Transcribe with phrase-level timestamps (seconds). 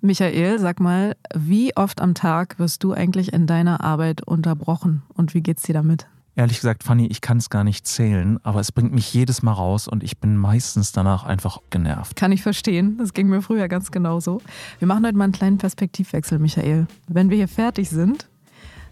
[0.00, 5.34] Michael, sag mal, wie oft am Tag wirst du eigentlich in deiner Arbeit unterbrochen und
[5.34, 6.06] wie geht's dir damit?
[6.36, 9.54] Ehrlich gesagt, Fanny, ich kann es gar nicht zählen, aber es bringt mich jedes Mal
[9.54, 12.14] raus und ich bin meistens danach einfach genervt.
[12.14, 12.96] Kann ich verstehen.
[12.98, 14.40] Das ging mir früher ganz genauso.
[14.78, 16.86] Wir machen heute mal einen kleinen Perspektivwechsel, Michael.
[17.08, 18.28] Wenn wir hier fertig sind,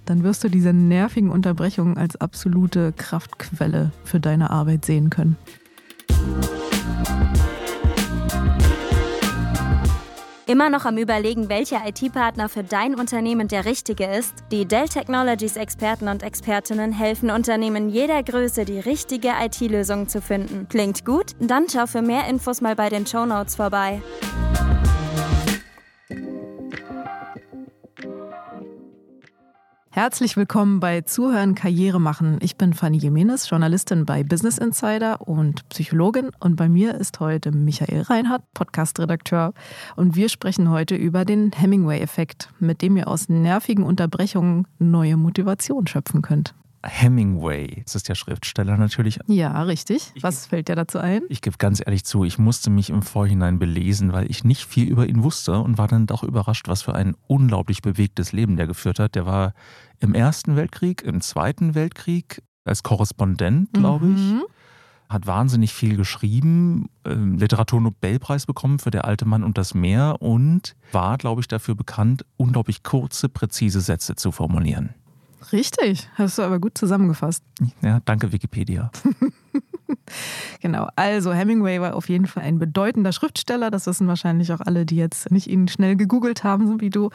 [0.07, 5.37] dann wirst du diese nervigen Unterbrechungen als absolute Kraftquelle für deine Arbeit sehen können.
[10.49, 14.33] Immer noch am Überlegen, welcher IT-Partner für dein Unternehmen der richtige ist?
[14.53, 20.69] Die Dell Technologies Experten und Expertinnen helfen Unternehmen jeder Größe, die richtige IT-Lösung zu finden.
[20.69, 21.33] Klingt gut?
[21.41, 24.01] Dann schau für mehr Infos mal bei den Show Notes vorbei.
[29.97, 32.37] Herzlich willkommen bei Zuhören Karriere machen.
[32.43, 36.33] Ich bin Fanny Jimenez, Journalistin bei Business Insider und Psychologin.
[36.39, 39.55] Und bei mir ist heute Michael Reinhardt, Podcast-Redakteur.
[39.97, 45.87] Und wir sprechen heute über den Hemingway-Effekt, mit dem ihr aus nervigen Unterbrechungen neue Motivation
[45.87, 46.55] schöpfen könnt.
[46.89, 49.19] Hemingway, das ist der Schriftsteller natürlich.
[49.27, 50.13] Ja, richtig.
[50.21, 51.23] Was ich, fällt dir dazu ein?
[51.29, 54.89] Ich gebe ganz ehrlich zu, ich musste mich im Vorhinein belesen, weil ich nicht viel
[54.89, 58.67] über ihn wusste und war dann doch überrascht, was für ein unglaublich bewegtes Leben der
[58.67, 59.15] geführt hat.
[59.15, 59.53] Der war
[60.01, 64.21] im Ersten Weltkrieg, im Zweiten Weltkrieg als Korrespondent, glaube ich.
[64.21, 64.43] Mhm.
[65.09, 70.75] Hat wahnsinnig viel geschrieben, ähm, Literaturnobelpreis bekommen für Der alte Mann und das Meer und
[70.91, 74.95] war, glaube ich, dafür bekannt, unglaublich kurze, präzise Sätze zu formulieren.
[75.53, 77.43] Richtig, hast du aber gut zusammengefasst.
[77.83, 78.91] Ja, danke Wikipedia.
[80.61, 83.71] genau, also Hemingway war auf jeden Fall ein bedeutender Schriftsteller.
[83.71, 87.11] Das wissen wahrscheinlich auch alle, die jetzt nicht ihn schnell gegoogelt haben, so wie du.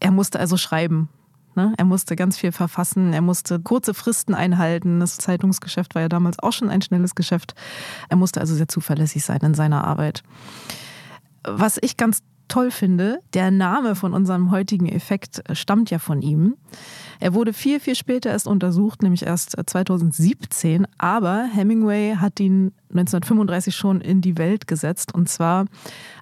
[0.00, 1.08] Er musste also schreiben.
[1.56, 1.74] Ne?
[1.76, 5.00] Er musste ganz viel verfassen, er musste kurze Fristen einhalten.
[5.00, 7.54] Das Zeitungsgeschäft war ja damals auch schon ein schnelles Geschäft.
[8.08, 10.22] Er musste also sehr zuverlässig sein in seiner Arbeit.
[11.42, 16.56] Was ich ganz toll finde, der Name von unserem heutigen Effekt stammt ja von ihm.
[17.20, 20.86] Er wurde viel, viel später erst untersucht, nämlich erst 2017.
[20.98, 25.14] Aber Hemingway hat ihn 1935 schon in die Welt gesetzt.
[25.14, 25.66] Und zwar,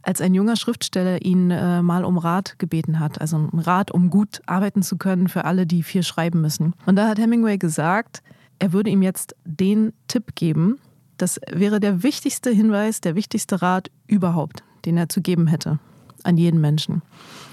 [0.03, 3.21] als ein junger Schriftsteller ihn äh, mal um Rat gebeten hat.
[3.21, 6.75] Also um Rat, um gut arbeiten zu können für alle, die viel schreiben müssen.
[6.85, 8.23] Und da hat Hemingway gesagt,
[8.59, 10.79] er würde ihm jetzt den Tipp geben.
[11.17, 15.79] Das wäre der wichtigste Hinweis, der wichtigste Rat überhaupt, den er zu geben hätte
[16.25, 17.03] an jeden Menschen.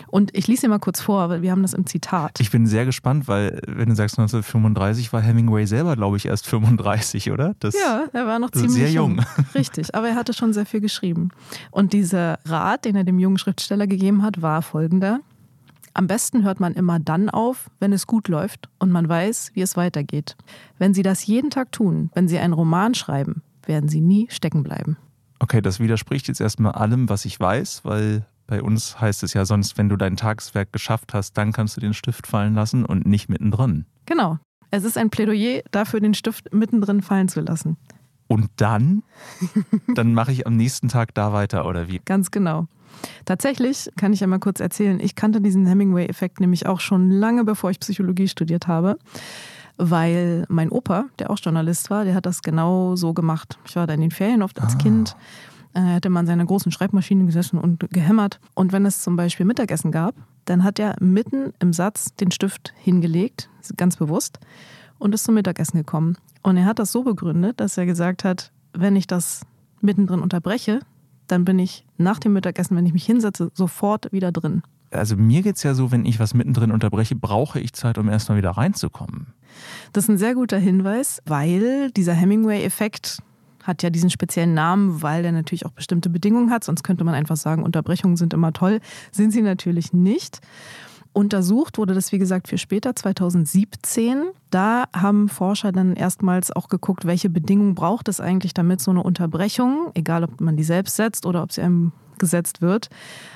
[0.07, 2.39] Und ich lese dir mal kurz vor, weil wir haben das im Zitat.
[2.39, 6.47] Ich bin sehr gespannt, weil wenn du sagst 1935, war Hemingway selber, glaube ich, erst
[6.47, 7.53] 35, oder?
[7.59, 9.17] Das ja, er war noch ziemlich sehr jung.
[9.17, 9.25] jung.
[9.55, 11.31] Richtig, aber er hatte schon sehr viel geschrieben.
[11.69, 15.19] Und dieser Rat, den er dem jungen Schriftsteller gegeben hat, war folgender.
[15.93, 19.61] Am besten hört man immer dann auf, wenn es gut läuft und man weiß, wie
[19.61, 20.35] es weitergeht.
[20.77, 24.63] Wenn Sie das jeden Tag tun, wenn Sie einen Roman schreiben, werden Sie nie stecken
[24.63, 24.97] bleiben.
[25.39, 29.45] Okay, das widerspricht jetzt erstmal allem, was ich weiß, weil bei uns heißt es ja
[29.45, 33.06] sonst, wenn du dein Tageswerk geschafft hast, dann kannst du den Stift fallen lassen und
[33.06, 33.85] nicht mittendrin.
[34.06, 34.38] Genau.
[34.72, 37.78] Es ist ein Plädoyer dafür, den Stift mittendrin fallen zu lassen.
[38.28, 39.03] Und dann?
[39.95, 42.01] dann mache ich am nächsten Tag da weiter, oder wie?
[42.05, 42.67] Ganz genau.
[43.25, 47.44] Tatsächlich kann ich ja mal kurz erzählen, ich kannte diesen Hemingway-Effekt nämlich auch schon lange
[47.44, 48.97] bevor ich Psychologie studiert habe,
[49.78, 53.59] weil mein Opa, der auch Journalist war, der hat das genau so gemacht.
[53.66, 54.78] Ich war da in den Ferien oft als ah.
[54.78, 55.16] Kind
[55.75, 58.39] hätte man seiner großen Schreibmaschine gesessen und gehämmert.
[58.53, 60.15] Und wenn es zum Beispiel Mittagessen gab,
[60.45, 64.39] dann hat er mitten im Satz den Stift hingelegt, ganz bewusst,
[64.97, 66.17] und ist zum Mittagessen gekommen.
[66.43, 69.41] Und er hat das so begründet, dass er gesagt hat, wenn ich das
[69.81, 70.79] mittendrin unterbreche,
[71.27, 74.61] dann bin ich nach dem Mittagessen, wenn ich mich hinsetze, sofort wieder drin.
[74.91, 78.07] Also mir geht es ja so, wenn ich was mittendrin unterbreche, brauche ich Zeit, um
[78.07, 79.33] erstmal wieder reinzukommen.
[79.93, 83.21] Das ist ein sehr guter Hinweis, weil dieser Hemingway-Effekt
[83.65, 86.63] hat ja diesen speziellen Namen, weil der natürlich auch bestimmte Bedingungen hat.
[86.63, 88.79] Sonst könnte man einfach sagen, Unterbrechungen sind immer toll.
[89.11, 90.39] Sind sie natürlich nicht.
[91.15, 94.23] Untersucht wurde das, wie gesagt, für später, 2017.
[94.49, 99.01] Da haben Forscher dann erstmals auch geguckt, welche Bedingungen braucht es eigentlich, damit so eine
[99.01, 102.89] Unterbrechung, egal ob man die selbst setzt oder ob sie einem gesetzt wird,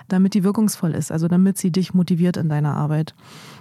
[0.07, 3.13] damit die wirkungsvoll ist, also damit sie dich motiviert in deiner Arbeit.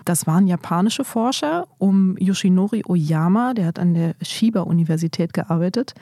[0.05, 5.95] Das waren japanische Forscher um Yoshinori Oyama, der hat an der Shiba-Universität gearbeitet.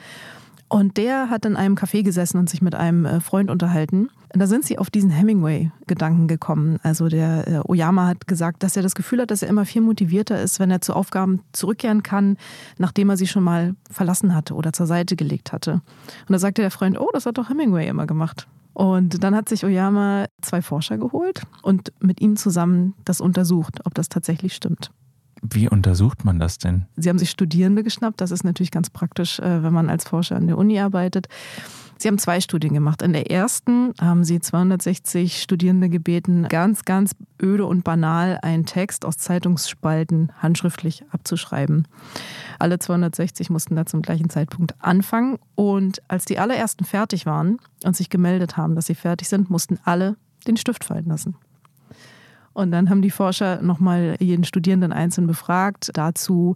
[0.69, 4.09] Und der hat in einem Café gesessen und sich mit einem äh, Freund unterhalten.
[4.33, 6.77] Und da sind sie auf diesen Hemingway-Gedanken gekommen.
[6.83, 9.81] Also der äh, Oyama hat gesagt, dass er das Gefühl hat, dass er immer viel
[9.81, 12.37] motivierter ist, wenn er zu Aufgaben zurückkehren kann,
[12.77, 15.73] nachdem er sie schon mal verlassen hatte oder zur Seite gelegt hatte.
[15.73, 18.47] Und da sagte der Freund, oh, das hat doch Hemingway immer gemacht.
[18.73, 23.95] Und dann hat sich Oyama zwei Forscher geholt und mit ihm zusammen das untersucht, ob
[23.95, 24.91] das tatsächlich stimmt.
[25.41, 26.85] Wie untersucht man das denn?
[26.95, 28.21] Sie haben sich Studierende geschnappt.
[28.21, 31.27] Das ist natürlich ganz praktisch, äh, wenn man als Forscher an der Uni arbeitet.
[31.99, 33.01] Sie haben zwei Studien gemacht.
[33.01, 39.03] In der ersten haben Sie 260 Studierende gebeten, ganz, ganz öde und banal einen Text
[39.03, 41.87] aus Zeitungsspalten handschriftlich abzuschreiben.
[42.59, 45.39] Alle 260 mussten da zum gleichen Zeitpunkt anfangen.
[45.55, 49.79] Und als die allerersten fertig waren und sich gemeldet haben, dass sie fertig sind, mussten
[49.83, 51.35] alle den Stift fallen lassen.
[52.57, 56.55] Und dann haben die Forscher nochmal jeden Studierenden einzeln befragt dazu,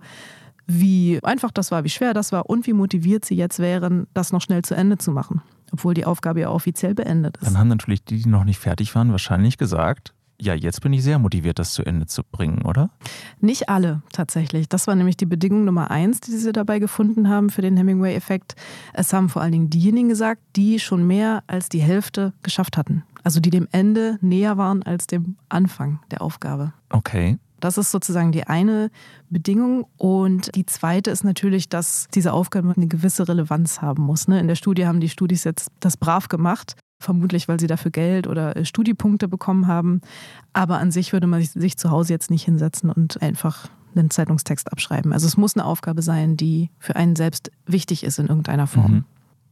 [0.66, 4.32] wie einfach das war, wie schwer das war und wie motiviert sie jetzt wären, das
[4.32, 7.46] noch schnell zu Ende zu machen, obwohl die Aufgabe ja offiziell beendet ist.
[7.46, 11.04] Dann haben natürlich die, die noch nicht fertig waren, wahrscheinlich gesagt, ja, jetzt bin ich
[11.04, 12.90] sehr motiviert, das zu Ende zu bringen, oder?
[13.40, 14.68] Nicht alle tatsächlich.
[14.68, 18.56] Das war nämlich die Bedingung Nummer eins, die sie dabei gefunden haben für den Hemingway-Effekt.
[18.94, 23.04] Es haben vor allen Dingen diejenigen gesagt, die schon mehr als die Hälfte geschafft hatten.
[23.24, 26.74] Also die dem Ende näher waren als dem Anfang der Aufgabe.
[26.90, 27.38] Okay.
[27.60, 28.90] Das ist sozusagen die eine
[29.30, 29.86] Bedingung.
[29.98, 34.28] Und die zweite ist natürlich, dass diese Aufgabe eine gewisse Relevanz haben muss.
[34.28, 34.40] Ne?
[34.40, 36.76] In der Studie haben die Studis jetzt das brav gemacht.
[37.02, 40.02] Vermutlich, weil sie dafür Geld oder äh, Studiepunkte bekommen haben.
[40.54, 44.72] Aber an sich würde man sich zu Hause jetzt nicht hinsetzen und einfach einen Zeitungstext
[44.72, 45.12] abschreiben.
[45.12, 48.92] Also es muss eine Aufgabe sein, die für einen selbst wichtig ist in irgendeiner Form.
[48.92, 49.06] Mhm.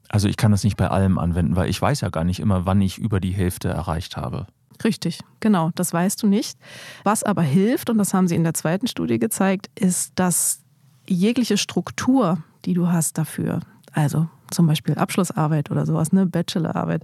[0.10, 2.68] Also ich kann das nicht bei allem anwenden, weil ich weiß ja gar nicht immer,
[2.68, 4.46] wann ich über die Hälfte erreicht habe.
[4.84, 6.57] Richtig, genau, das weißt du nicht.
[7.04, 10.62] Was aber hilft, und das haben sie in der zweiten Studie gezeigt, ist, dass
[11.07, 13.62] jegliche Struktur, die du hast dafür,
[13.92, 17.04] also zum Beispiel Abschlussarbeit oder sowas, eine Bachelorarbeit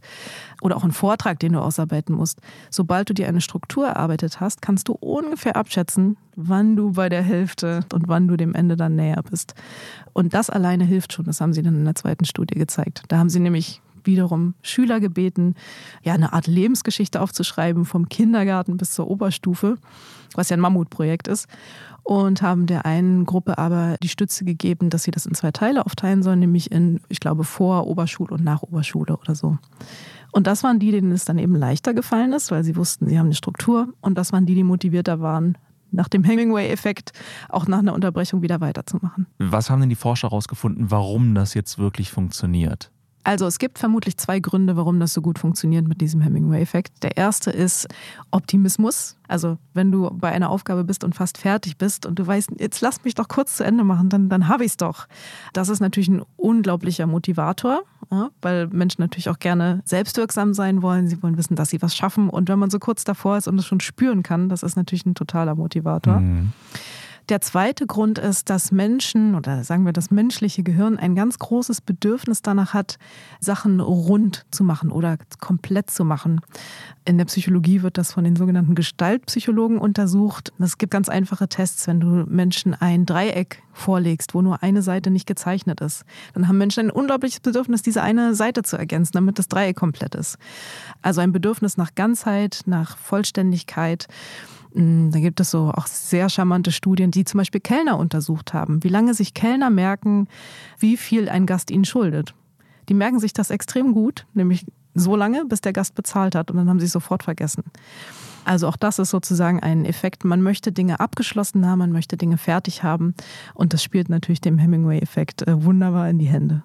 [0.62, 2.39] oder auch ein Vortrag, den du ausarbeiten musst.
[2.69, 7.21] Sobald du dir eine Struktur erarbeitet hast, kannst du ungefähr abschätzen, wann du bei der
[7.21, 9.56] Hälfte und wann du dem Ende dann näher bist.
[10.13, 11.25] Und das alleine hilft schon.
[11.25, 13.03] Das haben sie dann in der zweiten Studie gezeigt.
[13.07, 15.56] Da haben sie nämlich wiederum Schüler gebeten,
[16.04, 19.78] ja, eine Art Lebensgeschichte aufzuschreiben, vom Kindergarten bis zur Oberstufe,
[20.36, 21.48] was ja ein Mammutprojekt ist.
[22.04, 25.88] Und haben der einen Gruppe aber die Stütze gegeben, dass sie das in zwei Teile
[25.88, 29.57] aufteilen sollen, nämlich in, ich glaube, Vor-, Oberschule und Nach-Oberschule oder so.
[30.31, 33.18] Und das waren die, denen es dann eben leichter gefallen ist, weil sie wussten, sie
[33.18, 33.88] haben eine Struktur.
[34.02, 35.57] Und das waren die, die motivierter waren,
[35.92, 37.12] nach dem Hemingway-Effekt
[37.50, 39.28] auch nach einer Unterbrechung wieder weiterzumachen.
[39.40, 42.92] Was haben denn die Forscher herausgefunden, warum das jetzt wirklich funktioniert?
[43.25, 47.01] Also es gibt vermutlich zwei Gründe, warum das so gut funktioniert mit diesem Hemingway-Effekt.
[47.01, 47.88] Der erste ist
[48.30, 49.18] Optimismus.
[49.27, 52.81] Also wenn du bei einer Aufgabe bist und fast fertig bist und du weißt, jetzt
[52.81, 55.07] lass mich doch kurz zu Ende machen, dann, dann habe ich es doch.
[55.54, 57.81] Das ist natürlich ein unglaublicher Motivator,
[58.12, 61.07] ja, weil Menschen natürlich auch gerne selbstwirksam sein wollen.
[61.07, 62.30] Sie wollen wissen, dass sie was schaffen.
[62.30, 65.07] Und wenn man so kurz davor ist und es schon spüren kann, das ist natürlich
[65.07, 66.19] ein totaler Motivator.
[66.19, 66.54] Mhm.
[67.30, 71.81] Der zweite Grund ist, dass Menschen oder sagen wir das menschliche Gehirn ein ganz großes
[71.81, 73.00] Bedürfnis danach hat,
[73.39, 76.42] Sachen rund zu machen oder komplett zu machen.
[77.04, 80.54] In der Psychologie wird das von den sogenannten Gestaltpsychologen untersucht.
[80.60, 85.10] Es gibt ganz einfache Tests, wenn du Menschen ein Dreieck vorlegst, wo nur eine Seite
[85.10, 86.06] nicht gezeichnet ist.
[86.33, 90.13] Dann haben Menschen ein unglaubliches Bedürfnis, diese eine Seite zu ergänzen, damit das Dreieck komplett
[90.13, 90.38] ist.
[91.01, 94.07] Also ein Bedürfnis nach Ganzheit, nach Vollständigkeit.
[94.75, 98.83] Mm, da gibt es so auch sehr charmante Studien, die zum Beispiel Kellner untersucht haben,
[98.83, 100.27] wie lange sich Kellner merken,
[100.77, 102.36] wie viel ein Gast ihnen schuldet.
[102.89, 106.57] Die merken sich das extrem gut, nämlich so lange, bis der Gast bezahlt hat und
[106.57, 107.63] dann haben sie es sofort vergessen.
[108.44, 110.24] Also auch das ist sozusagen ein Effekt.
[110.24, 113.16] Man möchte Dinge abgeschlossen haben, man möchte Dinge fertig haben
[113.54, 116.63] und das spielt natürlich dem Hemingway-Effekt äh, wunderbar in die Hände.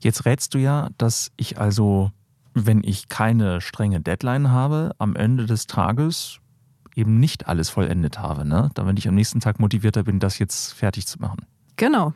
[0.00, 2.12] Jetzt rätst du ja, dass ich also,
[2.54, 6.41] wenn ich keine strenge Deadline habe, am Ende des Tages
[6.94, 8.70] eben nicht alles vollendet habe, ne?
[8.74, 11.46] damit ich am nächsten Tag motivierter bin, das jetzt fertig zu machen.
[11.76, 12.12] Genau.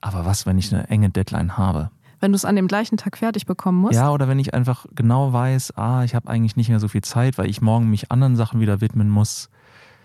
[0.00, 1.90] Aber was, wenn ich eine enge Deadline habe?
[2.20, 3.94] Wenn du es an dem gleichen Tag fertig bekommen musst?
[3.94, 7.02] Ja, oder wenn ich einfach genau weiß, ah, ich habe eigentlich nicht mehr so viel
[7.02, 9.50] Zeit, weil ich morgen mich anderen Sachen wieder widmen muss.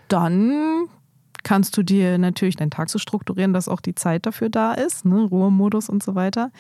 [0.08, 0.88] Dann
[1.44, 5.06] kannst du dir natürlich deinen Tag so strukturieren, dass auch die Zeit dafür da ist,
[5.06, 5.24] ne?
[5.24, 6.52] Ruhemodus und so weiter.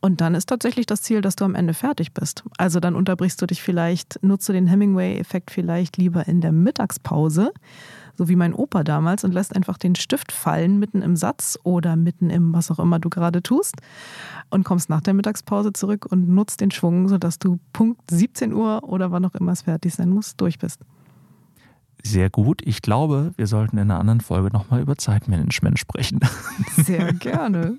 [0.00, 2.42] Und dann ist tatsächlich das Ziel, dass du am Ende fertig bist.
[2.58, 7.52] Also dann unterbrichst du dich vielleicht, nutzt du den Hemingway-Effekt vielleicht lieber in der Mittagspause,
[8.18, 11.96] so wie mein Opa damals, und lässt einfach den Stift fallen mitten im Satz oder
[11.96, 13.76] mitten im was auch immer du gerade tust
[14.50, 18.82] und kommst nach der Mittagspause zurück und nutzt den Schwung, sodass du Punkt 17 Uhr
[18.84, 20.80] oder wann auch immer es fertig sein muss, durch bist
[22.02, 22.62] sehr gut.
[22.64, 26.20] Ich glaube, wir sollten in einer anderen Folge nochmal über Zeitmanagement sprechen.
[26.76, 27.78] Sehr gerne.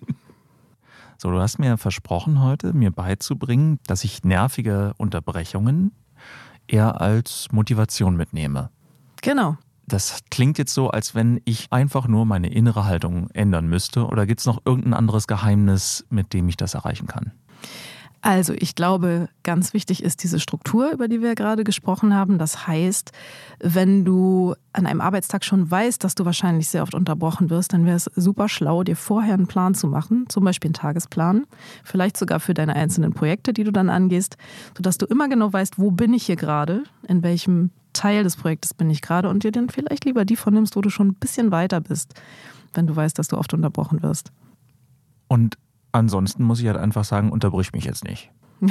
[1.17, 5.91] So, du hast mir versprochen heute, mir beizubringen, dass ich nervige Unterbrechungen
[6.67, 8.69] eher als Motivation mitnehme.
[9.21, 9.57] Genau.
[9.85, 14.05] Das klingt jetzt so, als wenn ich einfach nur meine innere Haltung ändern müsste.
[14.05, 17.31] Oder gibt es noch irgendein anderes Geheimnis, mit dem ich das erreichen kann?
[18.25, 22.37] Also ich glaube, ganz wichtig ist diese Struktur, über die wir gerade gesprochen haben.
[22.37, 23.11] Das heißt,
[23.59, 27.85] wenn du an einem Arbeitstag schon weißt, dass du wahrscheinlich sehr oft unterbrochen wirst, dann
[27.85, 31.45] wäre es super schlau, dir vorher einen Plan zu machen, zum Beispiel einen Tagesplan,
[31.83, 34.37] vielleicht sogar für deine einzelnen Projekte, die du dann angehst,
[34.77, 38.73] sodass du immer genau weißt, wo bin ich hier gerade, in welchem Teil des Projektes
[38.73, 41.51] bin ich gerade und dir dann vielleicht lieber die vornimmst, wo du schon ein bisschen
[41.51, 42.13] weiter bist,
[42.71, 44.31] wenn du weißt, dass du oft unterbrochen wirst.
[45.27, 45.57] Und
[45.93, 48.31] Ansonsten muss ich halt einfach sagen, unterbrich mich jetzt nicht.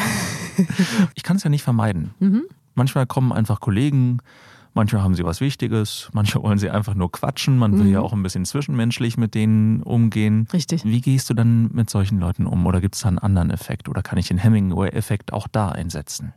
[1.14, 2.14] ich kann es ja nicht vermeiden.
[2.18, 2.42] Mhm.
[2.74, 4.18] Manchmal kommen einfach Kollegen,
[4.74, 7.92] manchmal haben sie was Wichtiges, manchmal wollen sie einfach nur quatschen, man will mhm.
[7.92, 10.48] ja auch ein bisschen zwischenmenschlich mit denen umgehen.
[10.52, 10.84] Richtig.
[10.84, 12.66] Wie gehst du dann mit solchen Leuten um?
[12.66, 13.88] Oder gibt es da einen anderen Effekt?
[13.88, 16.32] Oder kann ich den Hemingway-Effekt auch da einsetzen?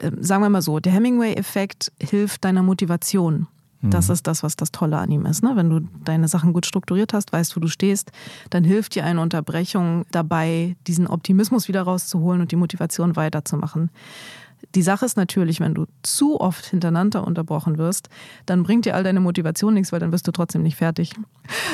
[0.00, 3.48] Ähm, sagen wir mal so, der Hemingway-Effekt hilft deiner Motivation.
[3.90, 4.14] Das mhm.
[4.14, 5.42] ist das, was das Tolle an ihm ist.
[5.42, 5.52] Ne?
[5.54, 8.12] Wenn du deine Sachen gut strukturiert hast, weißt, wo du stehst,
[8.50, 13.90] dann hilft dir eine Unterbrechung dabei, diesen Optimismus wieder rauszuholen und die Motivation weiterzumachen.
[14.74, 18.08] Die Sache ist natürlich, wenn du zu oft hintereinander unterbrochen wirst,
[18.46, 21.12] dann bringt dir all deine Motivation nichts, weil dann wirst du trotzdem nicht fertig.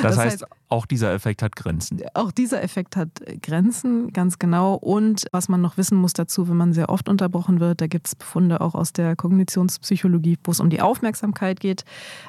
[0.03, 2.01] Das, das heißt, heißt, auch dieser Effekt hat Grenzen.
[2.15, 3.09] Auch dieser Effekt hat
[3.43, 4.75] Grenzen, ganz genau.
[4.75, 8.07] Und was man noch wissen muss dazu, wenn man sehr oft unterbrochen wird, da gibt
[8.07, 11.85] es Befunde auch aus der Kognitionspsychologie, wo es um die Aufmerksamkeit geht,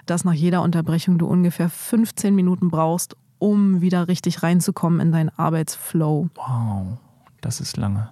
[0.06, 5.30] dass nach jeder Unterbrechung du ungefähr 15 Minuten brauchst, um wieder richtig reinzukommen in deinen
[5.30, 6.30] Arbeitsflow.
[6.36, 6.98] Wow,
[7.42, 8.10] das ist lange.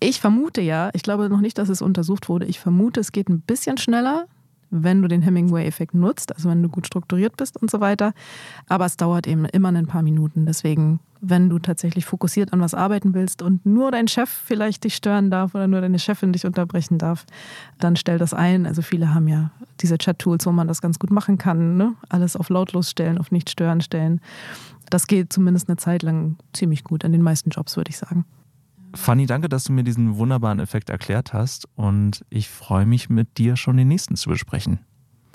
[0.00, 3.28] Ich vermute ja, ich glaube noch nicht, dass es untersucht wurde, ich vermute, es geht
[3.28, 4.26] ein bisschen schneller,
[4.70, 8.14] wenn du den Hemingway-Effekt nutzt, also wenn du gut strukturiert bist und so weiter.
[8.68, 10.46] Aber es dauert eben immer ein paar Minuten.
[10.46, 14.94] Deswegen, wenn du tatsächlich fokussiert an was arbeiten willst und nur dein Chef vielleicht dich
[14.94, 17.26] stören darf oder nur deine Chefin dich unterbrechen darf,
[17.78, 18.64] dann stell das ein.
[18.64, 21.76] Also viele haben ja diese Chat-Tools, wo man das ganz gut machen kann.
[21.76, 21.94] Ne?
[22.08, 24.20] Alles auf lautlos stellen, auf nicht stören stellen.
[24.88, 28.24] Das geht zumindest eine Zeit lang ziemlich gut, an den meisten Jobs, würde ich sagen.
[28.94, 33.38] Fanny, danke, dass du mir diesen wunderbaren Effekt erklärt hast und ich freue mich mit
[33.38, 34.80] dir schon den nächsten zu besprechen.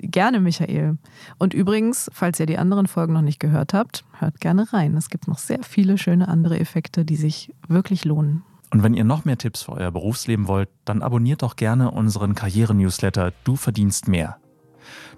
[0.02, 0.98] Gerne, Michael.
[1.38, 4.94] Und übrigens, falls ihr die anderen Folgen noch nicht gehört habt, hört gerne rein.
[4.94, 8.42] Es gibt noch sehr viele schöne andere Effekte, die sich wirklich lohnen.
[8.70, 12.34] Und wenn ihr noch mehr Tipps für euer Berufsleben wollt, dann abonniert doch gerne unseren
[12.34, 14.36] Karriere-Newsletter Du verdienst mehr.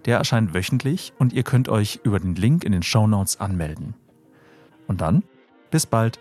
[0.04, 3.94] Der erscheint wöchentlich und ihr könnt euch über den Link in den Show Notes anmelden.
[4.86, 5.24] Und dann,
[5.70, 6.20] bis bald.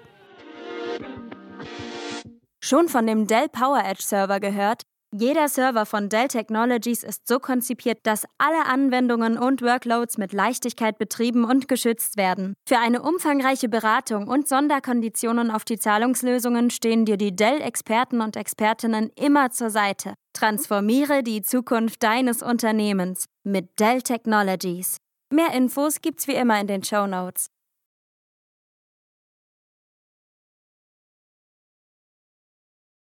[2.67, 4.81] Schon von dem Dell PowerEdge Server gehört?
[5.15, 10.97] Jeder Server von Dell Technologies ist so konzipiert, dass alle Anwendungen und Workloads mit Leichtigkeit
[10.97, 12.55] betrieben und geschützt werden.
[12.67, 19.11] Für eine umfangreiche Beratung und Sonderkonditionen auf die Zahlungslösungen stehen dir die Dell-Experten und Expertinnen
[19.15, 20.15] immer zur Seite.
[20.33, 24.97] Transformiere die Zukunft deines Unternehmens mit Dell Technologies.
[25.33, 27.47] Mehr Infos gibt's wie immer in den Show Notes.